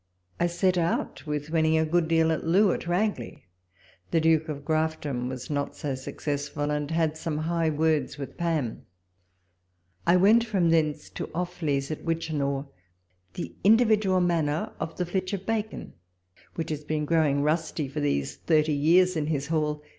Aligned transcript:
I 0.39 0.47
set 0.47 0.79
out 0.79 1.27
with 1.27 1.51
winning 1.51 1.77
a 1.77 1.85
good 1.85 2.07
deal 2.07 2.31
at 2.31 2.43
Loo 2.43 2.71
at 2.71 2.87
Ragley; 2.87 3.43
the 4.09 4.19
Duke 4.19 4.49
of 4.49 4.65
Grafton 4.65 5.29
was 5.29 5.51
not 5.51 5.75
so 5.75 5.93
successful, 5.93 6.71
and 6.71 6.89
had 6.89 7.15
some 7.15 7.37
high 7.37 7.69
words 7.69 8.17
with 8.17 8.35
Pam. 8.35 8.87
I 10.07 10.15
went 10.15 10.43
from 10.43 10.71
thence 10.71 11.07
to 11.11 11.27
Offley's 11.35 11.91
at 11.91 12.03
Whichnovre, 12.03 12.67
the 13.35 13.55
individual 13.63 14.21
manor 14.21 14.73
of 14.79 14.97
the 14.97 15.05
flitch 15.05 15.33
of 15.33 15.45
bacon, 15.45 15.93
which 16.55 16.71
has 16.71 16.83
been 16.83 17.05
growing 17.05 17.43
rusty 17.43 17.87
for 17.87 17.99
these 17.99 18.37
thirty 18.37 18.73
years 18.73 19.15
in 19.15 19.27
his 19.27 19.49
hall. 19.49 19.83